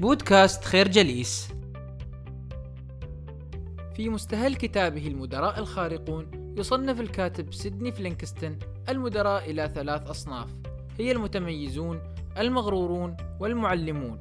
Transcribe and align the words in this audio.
بودكاست 0.00 0.64
خير 0.64 0.88
جليس. 0.88 1.48
في 3.94 4.08
مستهل 4.08 4.54
كتابه 4.54 5.06
المدراء 5.06 5.58
الخارقون 5.58 6.54
يصنف 6.56 7.00
الكاتب 7.00 7.54
سيدني 7.54 7.92
فلينكستون 7.92 8.58
المدراء 8.88 9.50
إلى 9.50 9.70
ثلاث 9.74 10.06
أصناف. 10.06 10.50
هي 10.98 11.12
المتميزون 11.12 12.00
المغرورون 12.38 13.16
والمعلمون. 13.40 14.18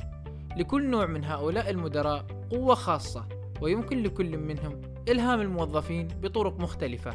لكل 0.57 0.89
نوع 0.89 1.05
من 1.05 1.24
هؤلاء 1.24 1.70
المدراء 1.70 2.26
قوة 2.49 2.76
خاصة 2.76 3.28
ويمكن 3.62 4.03
لكل 4.03 4.38
منهم 4.38 4.81
إلهام 5.10 5.42
الموظفين 5.42 6.08
بطرق 6.08 6.60
مختلفة. 6.60 7.12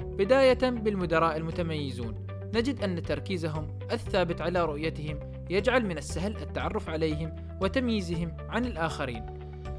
بداية 0.00 0.70
بالمدراء 0.70 1.36
المتميزون. 1.36 2.27
نجد 2.54 2.82
أن 2.82 3.02
تركيزهم 3.02 3.78
الثابت 3.92 4.40
على 4.40 4.64
رؤيتهم 4.64 5.20
يجعل 5.50 5.86
من 5.86 5.98
السهل 5.98 6.36
التعرف 6.36 6.88
عليهم 6.88 7.36
وتمييزهم 7.60 8.36
عن 8.48 8.64
الآخرين. 8.64 9.26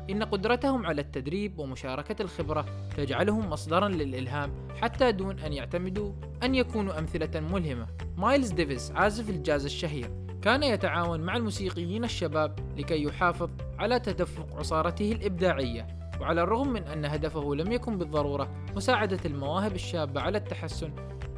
إن 0.10 0.24
قدرتهم 0.24 0.86
على 0.86 1.02
التدريب 1.02 1.60
ومشاركة 1.60 2.22
الخبرة 2.22 2.66
تجعلهم 2.98 3.50
مصدرا 3.50 3.88
للإلهام 3.90 4.52
حتى 4.82 5.12
دون 5.12 5.40
أن 5.40 5.54
يتعمدوا 5.54 6.12
أن 6.44 6.56
يكونوا 6.56 7.00
أمثلة 7.00 7.40
ملهمة. 7.40 7.88
مايلز 8.18 8.52
ديفيس 8.52 8.92
عازف 8.92 9.30
الجاز 9.30 9.66
الشهير 9.66 10.12
كان 10.42 10.64
يتعاون 10.64 11.22
مع 11.22 11.36
الموسيقيين 11.36 12.04
الشباب 12.04 12.60
لكي 12.78 13.04
يحافظ 13.04 13.50
على 13.80 14.00
تدفق 14.00 14.58
عصارته 14.58 15.12
الإبداعية. 15.12 15.88
وعلى 16.22 16.44
الرغم 16.44 16.74
من 16.74 16.84
أن 16.84 17.06
هدفه 17.06 17.56
لم 17.56 17.72
يكن 17.72 17.98
بالضرورة 17.98 18.66
مساعدة 18.76 19.20
المواهب 19.26 19.76
الشابة 19.76 20.22
على 20.22 20.38
التحسن 20.38 20.92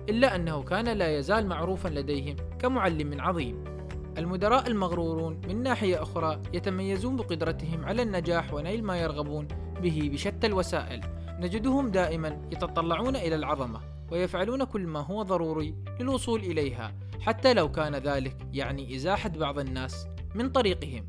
إلا 0.09 0.35
أنه 0.35 0.63
كان 0.63 0.89
لا 0.89 1.17
يزال 1.17 1.47
معروفا 1.47 1.87
لديهم 1.87 2.35
كمعلم 2.59 3.21
عظيم. 3.21 3.63
المدراء 4.17 4.67
المغرورون 4.67 5.41
من 5.47 5.63
ناحية 5.63 6.01
أخرى 6.01 6.41
يتميزون 6.53 7.15
بقدرتهم 7.15 7.85
على 7.85 8.01
النجاح 8.01 8.53
ونيل 8.53 8.83
ما 8.83 8.97
يرغبون 8.97 9.47
به 9.81 10.09
بشتى 10.13 10.47
الوسائل. 10.47 11.01
نجدهم 11.39 11.91
دائما 11.91 12.41
يتطلعون 12.51 13.15
إلى 13.15 13.35
العظمة 13.35 13.79
ويفعلون 14.11 14.63
كل 14.63 14.87
ما 14.87 14.99
هو 14.99 15.23
ضروري 15.23 15.75
للوصول 15.99 16.39
إليها 16.39 16.93
حتى 17.21 17.53
لو 17.53 17.71
كان 17.71 17.95
ذلك 17.95 18.37
يعني 18.53 18.95
إزاحة 18.95 19.29
بعض 19.29 19.59
الناس 19.59 20.07
من 20.35 20.49
طريقهم 20.49 21.05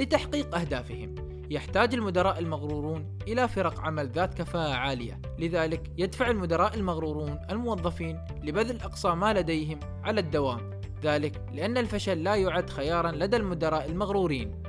لتحقيق 0.00 0.56
أهدافهم. 0.56 1.14
يحتاج 1.50 1.94
المدراء 1.94 2.38
المغرورون 2.38 3.18
إلى 3.28 3.48
فرق 3.48 3.80
عمل 3.80 4.08
ذات 4.08 4.34
كفاءة 4.34 4.74
عالية. 4.74 5.20
لذلك 5.38 5.92
يدفع 5.98 6.30
المدراء 6.30 6.74
المغرورون 6.74 7.38
الموظفين 7.50 8.18
لبذل 8.42 8.80
أقصى 8.80 9.08
ما 9.08 9.32
لديهم 9.32 9.80
على 10.04 10.20
الدوام. 10.20 10.70
ذلك 11.02 11.42
لأن 11.52 11.78
الفشل 11.78 12.22
لا 12.22 12.34
يعد 12.34 12.70
خيارا 12.70 13.12
لدى 13.12 13.36
المدراء 13.36 13.86
المغرورين. 13.86 14.62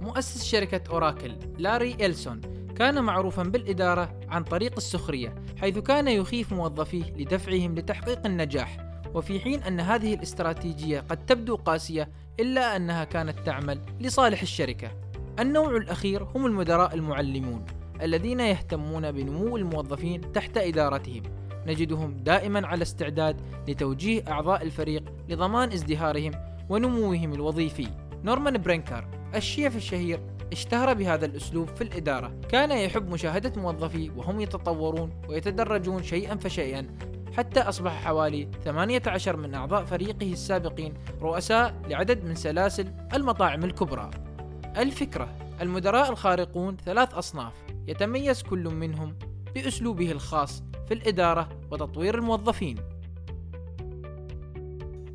مؤسس 0.00 0.44
شركة 0.44 0.90
أوراكل 0.90 1.32
لاري 1.58 2.06
إلسون 2.06 2.40
كان 2.76 3.04
معروفا 3.04 3.42
بالإدارة 3.42 4.20
عن 4.28 4.44
طريق 4.44 4.72
السخرية 4.76 5.34
حيث 5.60 5.78
كان 5.78 6.08
يخيف 6.08 6.52
موظفيه 6.52 7.04
لدفعهم 7.04 7.74
لتحقيق 7.74 8.26
النجاح. 8.26 8.76
وفي 9.14 9.40
حين 9.40 9.62
أن 9.62 9.80
هذه 9.80 10.14
الاستراتيجية 10.14 11.00
قد 11.00 11.26
تبدو 11.26 11.56
قاسية 11.56 12.08
إلا 12.40 12.76
أنها 12.76 13.04
كانت 13.04 13.38
تعمل 13.38 13.80
لصالح 14.00 14.42
الشركة. 14.42 15.03
النوع 15.40 15.76
الأخير 15.76 16.22
هم 16.22 16.46
المدراء 16.46 16.94
المعلمون 16.94 17.64
الذين 18.02 18.40
يهتمون 18.40 19.12
بنمو 19.12 19.56
الموظفين 19.56 20.32
تحت 20.32 20.56
إدارتهم. 20.56 21.22
نجدهم 21.66 22.16
دائما 22.16 22.66
على 22.66 22.82
استعداد 22.82 23.40
لتوجيه 23.68 24.24
أعضاء 24.28 24.62
الفريق 24.62 25.04
لضمان 25.28 25.72
ازدهارهم 25.72 26.32
ونموهم 26.68 27.32
الوظيفي. 27.32 27.88
نورمان 28.24 28.62
برينكر 28.62 29.08
الشيف 29.34 29.76
الشهير 29.76 30.20
اشتهر 30.52 30.94
بهذا 30.94 31.26
الأسلوب 31.26 31.68
في 31.68 31.84
الإدارة. 31.84 32.34
كان 32.48 32.70
يحب 32.70 33.10
مشاهدة 33.10 33.62
موظفيه 33.62 34.10
وهم 34.16 34.40
يتطورون 34.40 35.10
ويتدرجون 35.28 36.02
شيئا 36.02 36.36
فشيئا 36.36 36.86
حتى 37.36 37.60
أصبح 37.60 38.04
حوالي 38.04 38.48
18 38.64 39.36
من 39.36 39.54
أعضاء 39.54 39.84
فريقه 39.84 40.32
السابقين 40.32 40.94
رؤساء 41.22 41.74
لعدد 41.88 42.24
من 42.24 42.34
سلاسل 42.34 42.92
المطاعم 43.14 43.64
الكبرى. 43.64 44.10
الفكرة 44.76 45.28
المدراء 45.60 46.10
الخارقون 46.10 46.76
ثلاث 46.76 47.14
أصناف 47.14 47.52
يتميز 47.88 48.42
كل 48.42 48.64
منهم 48.64 49.16
بأسلوبه 49.54 50.12
الخاص 50.12 50.62
في 50.88 50.94
الإدارة 50.94 51.48
وتطوير 51.70 52.14
الموظفين. 52.14 52.76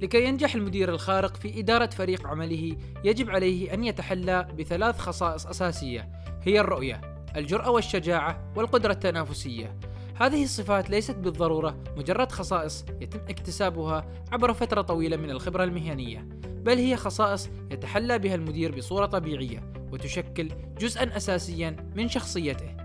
لكي 0.02 0.26
ينجح 0.26 0.56
المدير 0.56 0.90
الخارق 0.90 1.38
في 1.38 1.60
إدارة 1.60 1.86
فريق 1.90 2.28
عمله 2.28 2.78
يجب 3.04 3.30
عليه 3.30 3.74
أن 3.74 3.84
يتحلى 3.84 4.48
بثلاث 4.58 5.00
خصائص 5.00 5.48
أساسية 5.48 6.10
هي 6.44 6.60
الرؤية، 6.60 7.02
الجرأة 7.36 7.70
والشجاعة 7.70 8.54
والقدرة 8.56 8.92
التنافسية. 8.92 9.76
هذه 10.16 10.44
الصفات 10.44 10.90
ليست 10.90 11.16
بالضرورة 11.16 11.78
مجرد 11.98 12.32
خصائص 12.32 12.86
يتم 13.02 13.20
اكتسابها 13.20 14.06
عبر 14.32 14.54
فترة 14.54 14.82
طويلة 14.82 15.18
من 15.18 15.30
الخبرة 15.30 15.64
المهنية، 15.64 16.28
بل 16.60 16.78
هي 16.78 16.96
خصائص 16.96 17.50
يتحلى 17.72 18.20
بها 18.20 18.36
المدير 18.36 18.76
بصورة 18.76 19.06
طبيعية 19.06 19.74
وتشكل 19.92 20.48
جزءا 20.80 21.18
أساسيا 21.18 21.92
من 21.96 22.10
شخصيته. 22.10 22.76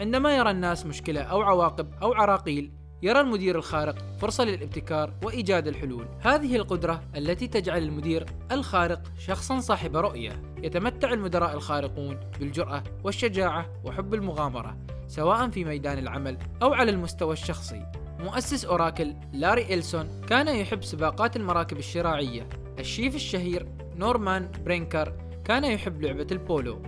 عندما 0.00 0.36
يرى 0.36 0.50
الناس 0.50 0.86
مشكلة 0.86 1.20
أو 1.20 1.42
عواقب 1.42 1.94
أو 2.02 2.12
عراقيل 2.12 2.72
يرى 3.02 3.20
المدير 3.20 3.56
الخارق 3.56 3.98
فرصة 4.18 4.44
للابتكار 4.44 5.12
وإيجاد 5.24 5.68
الحلول. 5.68 6.08
هذه 6.20 6.56
القدرة 6.56 7.02
التي 7.16 7.48
تجعل 7.48 7.82
المدير 7.82 8.26
الخارق 8.52 9.02
شخصا 9.18 9.60
صاحب 9.60 9.96
رؤية. 9.96 10.42
يتمتع 10.62 11.12
المدراء 11.12 11.54
الخارقون 11.54 12.20
بالجرأة 12.40 12.82
والشجاعة 13.04 13.66
وحب 13.84 14.14
المغامرة، 14.14 14.76
سواء 15.08 15.50
في 15.50 15.64
ميدان 15.64 15.98
العمل 15.98 16.38
أو 16.62 16.74
على 16.74 16.90
المستوى 16.90 17.32
الشخصي. 17.32 17.86
مؤسس 18.18 18.64
أوراكل 18.64 19.14
لاري 19.32 19.74
إلسون 19.74 20.08
كان 20.28 20.48
يحب 20.48 20.84
سباقات 20.84 21.36
المراكب 21.36 21.78
الشراعية. 21.78 22.48
الشيف 22.78 23.14
الشهير 23.14 23.68
نورمان 23.96 24.52
برينكر 24.64 25.12
كان 25.44 25.64
يحب 25.64 26.02
لعبة 26.02 26.26
البولو 26.32 26.82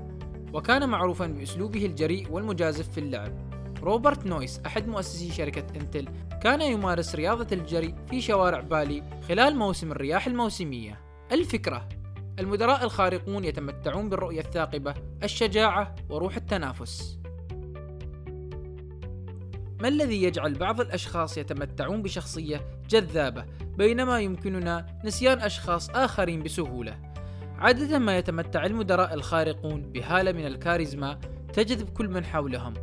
وكان 0.53 0.89
معروفا 0.89 1.27
بأسلوبه 1.27 1.87
الجريء 1.87 2.31
والمجازف 2.31 2.91
في 2.91 2.99
اللعب. 2.99 3.51
روبرت 3.83 4.27
نويس 4.27 4.61
أحد 4.67 4.89
مؤسسي 4.89 5.33
شركة 5.33 5.65
إنتل 5.77 6.09
كان 6.43 6.61
يمارس 6.61 7.15
رياضة 7.15 7.47
الجري 7.53 7.95
في 8.11 8.21
شوارع 8.21 8.61
بالي 8.61 9.03
خلال 9.28 9.56
موسم 9.56 9.93
الرياح 9.93 10.27
الموسمية. 10.27 11.01
الفكرة 11.33 11.89
المدراء 12.39 12.84
الخارقون 12.84 13.45
يتمتعون 13.45 14.09
بالرؤية 14.09 14.41
الثاقبة 14.41 14.95
الشجاعة 15.22 15.95
وروح 16.11 16.37
التنافس. 16.37 17.19
ما 19.81 19.89
الذي 19.89 20.22
يجعل 20.22 20.55
بعض 20.55 20.81
الأشخاص 20.81 21.39
يتمتعون 21.39 22.03
بشخصية 22.03 22.61
جذابة؟ 22.89 23.45
بينما 23.81 24.21
يمكننا 24.21 24.87
نسيان 25.05 25.39
أشخاص 25.39 25.91
آخرين 25.91 26.43
بسهولة؟ 26.43 26.99
عادة 27.59 27.99
ما 27.99 28.19
يتمتع 28.19 28.67
المدراء 28.67 29.15
الخارقون 29.15 29.83
بهالة 29.83 30.33
من 30.33 30.47
الكاريزما 30.47 31.19
تجذب 31.53 31.89
كل 31.89 32.09
من 32.09 32.25
حولهم. 32.25 32.75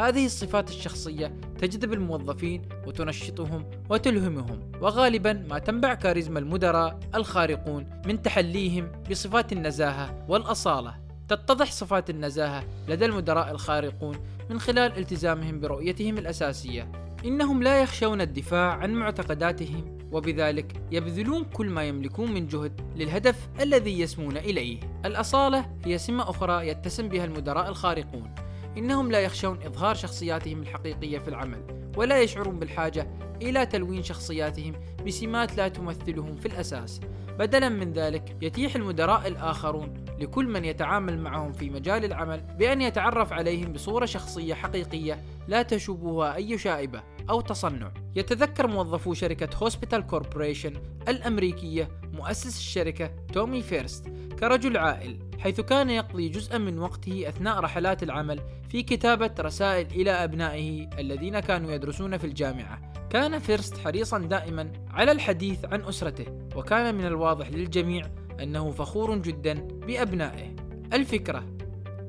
هذه 0.00 0.26
الصفات 0.26 0.70
الشخصية 0.70 1.40
تجذب 1.58 1.92
الموظفين 1.92 2.62
وتنشطهم 2.86 3.70
وتلهمهم 3.90 4.72
وغالبا 4.80 5.32
ما 5.32 5.58
تنبع 5.58 5.94
كاريزما 5.94 6.38
المدراء 6.38 6.98
الخارقون 7.14 8.02
من 8.06 8.22
تحليهم 8.22 8.92
بصفات 9.10 9.52
النزاهة 9.52 10.26
والأصالة. 10.28 10.94
تتضح 11.28 11.72
صفات 11.72 12.10
النزاهة 12.10 12.64
لدى 12.88 13.04
المدراء 13.04 13.50
الخارقون 13.50 14.16
من 14.50 14.60
خلال 14.60 14.98
التزامهم 14.98 15.60
برؤيتهم 15.60 16.18
الأساسية. 16.18 16.92
إنهم 17.24 17.62
لا 17.62 17.82
يخشون 17.82 18.20
الدفاع 18.20 18.72
عن 18.72 18.92
معتقداتهم 18.92 19.93
وبذلك 20.14 20.82
يبذلون 20.92 21.44
كل 21.44 21.66
ما 21.70 21.84
يملكون 21.84 22.32
من 22.32 22.46
جهد 22.46 22.80
للهدف 22.96 23.48
الذي 23.60 24.00
يسمون 24.00 24.36
إليه. 24.36 24.80
الأصالة 25.04 25.70
هي 25.84 25.98
سمة 25.98 26.30
أخرى 26.30 26.68
يتسم 26.68 27.08
بها 27.08 27.24
المدراء 27.24 27.68
الخارقون. 27.68 28.34
إنهم 28.78 29.10
لا 29.10 29.20
يخشون 29.20 29.58
إظهار 29.62 29.94
شخصياتهم 29.94 30.62
الحقيقية 30.62 31.18
في 31.18 31.28
العمل، 31.28 31.90
ولا 31.96 32.20
يشعرون 32.22 32.58
بالحاجة 32.58 33.08
إلى 33.42 33.66
تلوين 33.66 34.02
شخصياتهم 34.02 34.72
بسمات 35.06 35.56
لا 35.56 35.68
تمثلهم 35.68 36.36
في 36.36 36.46
الأساس. 36.46 37.00
بدلا 37.38 37.68
من 37.68 37.92
ذلك 37.92 38.36
يتيح 38.42 38.76
المدراء 38.76 39.26
الآخرون 39.26 40.04
لكل 40.20 40.48
من 40.48 40.64
يتعامل 40.64 41.18
معهم 41.18 41.52
في 41.52 41.70
مجال 41.70 42.04
العمل 42.04 42.40
بأن 42.58 42.82
يتعرف 42.82 43.32
عليهم 43.32 43.72
بصورة 43.72 44.06
شخصية 44.06 44.54
حقيقية 44.54 45.18
لا 45.48 45.62
تشوبها 45.62 46.34
أي 46.34 46.58
شائبة 46.58 47.02
أو 47.30 47.40
تصنع. 47.40 47.92
يتذكر 48.16 48.66
موظفو 48.66 49.14
شركة 49.14 49.48
هوسبيتال 49.56 50.06
كوربوريشن 50.06 50.72
الأمريكية 51.08 51.88
مؤسس 52.12 52.58
الشركة 52.58 53.10
تومي 53.32 53.62
فيرست 53.62 54.08
كرجل 54.38 54.76
عائلة 54.76 55.18
حيث 55.38 55.60
كان 55.60 55.90
يقضي 55.90 56.28
جزءا 56.28 56.58
من 56.58 56.78
وقته 56.78 57.28
أثناء 57.28 57.60
رحلات 57.60 58.02
العمل 58.02 58.40
في 58.68 58.82
كتابة 58.82 59.30
رسائل 59.40 59.86
إلى 59.86 60.10
أبنائه 60.10 60.88
الذين 60.98 61.40
كانوا 61.40 61.72
يدرسون 61.72 62.16
في 62.16 62.26
الجامعة 62.26 62.92
كان 63.10 63.38
فيرست 63.38 63.78
حريصا 63.78 64.18
دائما 64.18 64.72
على 64.90 65.12
الحديث 65.12 65.64
عن 65.64 65.82
أسرته 65.82 66.26
وكان 66.56 66.94
من 66.94 67.06
الواضح 67.06 67.48
للجميع 67.48 68.06
أنه 68.40 68.70
فخور 68.70 69.18
جدا 69.18 69.54
بأبنائه 69.86 70.56
الفكرة 70.92 71.44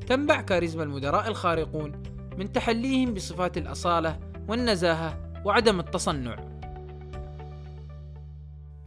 تنبع 0.08 0.42
كاريزما 0.42 0.84
المدراء 0.84 1.28
الخارقون 1.28 2.04
من 2.38 2.52
تحليهم 2.52 3.14
بصفات 3.14 3.58
الأصالة 3.58 4.20
والنزاهة 4.48 5.18
وعدم 5.46 5.80
التصنع 5.80 6.36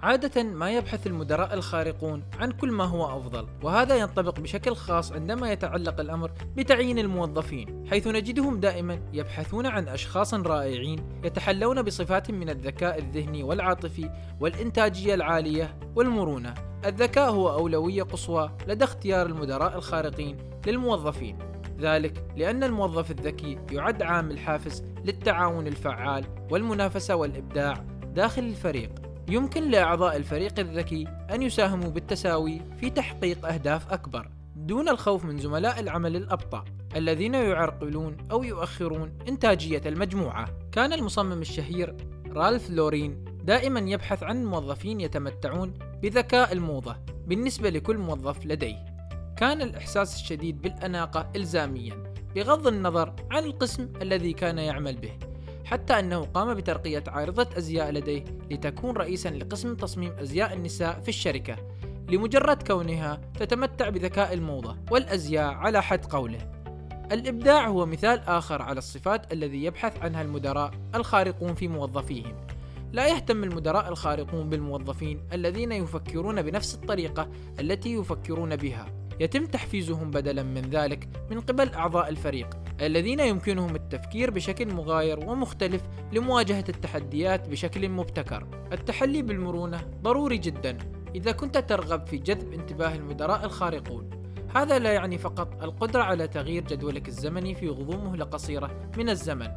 عادة 0.02 0.43
ما 0.43 0.70
يبحث 0.70 1.06
المدراء 1.06 1.55
الخارقون 1.55 2.22
عن 2.40 2.50
كل 2.50 2.72
ما 2.72 2.84
هو 2.84 3.19
أفضل، 3.19 3.46
وهذا 3.62 3.96
ينطبق 3.96 4.40
بشكل 4.40 4.75
خاص 4.76 5.12
عندما 5.12 5.52
يتعلق 5.52 6.00
الأمر 6.00 6.31
بتعيين 6.56 6.99
الموظفين، 6.99 7.87
حيث 7.90 8.06
نجدهم 8.06 8.60
دائما 8.60 9.00
يبحثون 9.12 9.66
عن 9.66 9.88
أشخاص 9.88 10.34
رائعين 10.34 10.99
يتحلون 11.25 11.82
بصفات 11.82 12.31
من 12.31 12.50
الذكاء 12.50 12.99
الذهني 12.99 13.43
والعاطفي 13.43 14.10
والإنتاجية 14.40 15.14
العالية 15.14 15.76
والمرونة. 15.96 16.55
الذكاء 16.84 17.31
هو 17.31 17.50
أولوية 17.50 18.02
قصوى 18.02 18.50
لدى 18.69 18.84
اختيار 18.84 19.26
المدراء 19.26 19.76
الخارقين 19.76 20.38
للموظفين، 20.66 21.38
ذلك 21.80 22.25
لأن 22.36 22.64
الموظف 22.64 23.10
الذكي 23.10 23.58
يعد 23.72 24.02
عامل 24.02 24.38
حافز 24.38 24.84
للتعاون 25.04 25.66
الفعال 25.66 26.25
والمنافسة 26.50 27.16
والإبداع 27.16 27.84
داخل 28.14 28.42
الفريق. 28.42 28.90
يمكن 29.28 29.70
لأعضاء 29.70 30.16
الفريق 30.16 30.60
الذكي 30.60 31.06
أن 31.30 31.42
يساهموا 31.42 31.90
بالتساوي 31.90 32.60
في 32.80 32.90
تحقيق 32.90 33.46
أهداف 33.46 33.92
أكبر 33.92 34.30
دون 34.56 34.88
الخوف 34.88 35.25
من 35.25 35.38
زملاء 35.38 35.80
العمل 35.80 36.16
الأبطأ 36.16 36.64
الذين 36.96 37.34
يعرقلون 37.34 38.16
أو 38.31 38.42
يؤخرون 38.42 39.19
إنتاجية 39.28 39.82
المجموعة. 39.86 40.48
كان 40.72 40.92
المصمم 40.92 41.40
الشهير 41.40 41.96
رالف 42.32 42.70
لورين 42.70 43.24
دائما 43.44 43.81
يبحث 43.81 44.22
عن 44.22 44.44
موظفين 44.44 45.00
يتمتعون 45.00 45.74
بذكاء 46.02 46.52
الموضة 46.52 46.96
بالنسبة 47.26 47.70
لكل 47.70 47.98
موظف 47.98 48.46
لديه. 48.46 48.97
كان 49.38 49.62
الإحساس 49.62 50.14
الشديد 50.14 50.62
بالأناقة 50.62 51.31
إلزاميا 51.37 52.12
بغض 52.35 52.67
النظر 52.67 53.14
عن 53.31 53.44
القسم 53.44 53.88
الذي 54.02 54.32
كان 54.32 54.58
يعمل 54.58 54.96
به. 54.96 55.12
حتى 55.64 55.99
أنه 55.99 56.20
قام 56.20 56.55
بترقية 56.55 57.05
عارضة 57.06 57.49
أزياء 57.58 57.90
لديه 57.90 58.25
لتكون 58.50 58.96
رئيسا 58.96 59.29
لقسم 59.29 59.75
تصميم 59.75 60.12
أزياء 60.12 60.52
النساء 60.52 61.00
في 61.00 61.08
الشركة 61.08 61.56
لمجرد 62.08 62.62
كونها 62.62 63.20
تتمتع 63.40 63.88
بذكاء 63.88 64.35
الموضة 64.35 64.76
والأزياء 64.90 65.55
على 65.55 65.82
حد 65.82 66.05
قوله 66.05 66.50
الإبداع 67.12 67.69
هو 67.69 67.87
مثال 67.87 68.20
آخر 68.20 68.62
على 68.62 68.79
الصفات 68.79 69.32
الذي 69.32 69.64
يبحث 69.64 70.02
عنها 70.02 70.23
المدراء 70.23 70.70
الخارقون 70.94 71.55
في 71.55 71.69
موظفيهم 71.69 72.37
لا 72.93 73.08
يهتم 73.08 73.44
المدراء 73.44 73.88
الخارقون 73.88 74.49
بالموظفين 74.49 75.29
الذين 75.32 75.73
يفكرون 75.73 76.43
بنفس 76.43 76.75
الطريقة 76.75 77.29
التي 77.61 77.94
يفكرون 77.94 78.56
بها 78.56 78.97
يتم 79.20 79.47
تحفيزهم 79.47 80.11
بدلا 80.11 80.43
من 80.43 80.62
ذلك 80.62 81.09
من 81.31 81.41
قبل 81.41 81.73
أعضاء 81.75 82.09
الفريق 82.09 82.59
الذين 82.81 83.20
يمكنهم 83.20 83.76
التفكير 83.76 84.31
بشكل 84.31 84.75
مغاير 84.75 85.19
ومختلف 85.19 85.82
لمواجهة 86.12 86.65
التحديات 86.69 87.49
بشكل 87.49 87.88
مبتكر. 87.88 88.47
التحلي 88.73 89.23
بالمرونة 89.23 89.81
ضروري 90.03 90.38
جدا 90.38 90.79
إذا 91.15 91.32
كنت 91.32 91.59
ترغب 91.59 92.06
في 92.06 92.17
جذب 92.17 92.53
انتباه 92.53 92.94
المدراء 92.94 93.44
الخارقون. 93.44 94.11
هذا 94.55 94.79
لا 94.79 94.93
يعني 94.93 95.19
فقط 95.19 95.62
القدرة 95.62 96.03
على 96.03 96.29
تغيير 96.29 96.65
جدولك 96.65 97.09
الزمني 97.09 97.55
في 97.55 97.69
غضون 97.69 98.05
مهلة 98.05 98.25
قصيرة 98.25 98.91
من 98.99 99.09
الزمن. 99.09 99.49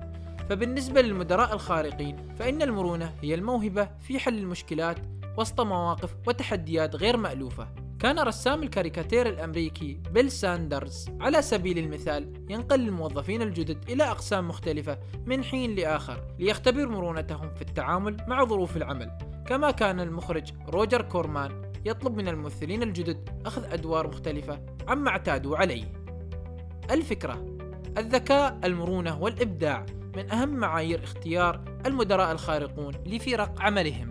فبالنسبة 0.49 1.01
للمدراء 1.01 1.53
الخارقين 1.53 2.17
فإن 2.39 2.61
المرونة 2.61 3.13
هي 3.21 3.33
الموهبة 3.33 3.89
في 3.99 4.19
حل 4.19 4.37
المشكلات 4.37 4.97
وسط 5.37 5.61
مواقف 5.61 6.15
وتحديات 6.27 6.95
غير 6.95 7.17
مألوفة 7.17 7.67
كان 8.01 8.19
رسام 8.19 8.63
الكاريكاتير 8.63 9.27
الأمريكي 9.29 9.99
بيل 10.11 10.31
ساندرز. 10.31 11.09
على 11.19 11.41
سبيل 11.41 11.77
المثال 11.77 12.45
ينقل 12.49 12.79
الموظفين 12.79 13.41
الجدد 13.41 13.89
إلى 13.89 14.03
أقسام 14.03 14.47
مختلفة 14.47 14.97
من 15.25 15.43
حين 15.43 15.75
لآخر 15.75 16.27
ليختبر 16.39 16.87
مرونتهم 16.87 17.53
في 17.53 17.61
التعامل 17.61 18.17
مع 18.27 18.43
ظروف 18.43 18.77
العمل. 18.77 19.11
كما 19.47 19.71
كان 19.71 19.99
المخرج 19.99 20.51
روجر 20.67 21.01
كورمان 21.01 21.71
يطلب 21.85 22.17
من 22.17 22.27
الممثلين 22.27 22.83
الجدد 22.83 23.29
أخذ 23.45 23.73
أدوار 23.73 24.07
مختلفة 24.07 24.65
عما 24.87 25.09
اعتادوا 25.09 25.57
عليه. 25.57 25.93
الفكرة 26.91 27.45
الذكاء 27.97 28.59
المرونة 28.63 29.21
والإبداع 29.21 29.85
من 30.15 30.31
أهم 30.31 30.49
معايير 30.49 31.03
اختيار 31.03 31.61
المدراء 31.85 32.31
الخارقون 32.31 32.93
لفرق 33.05 33.61
عملهم. 33.61 34.10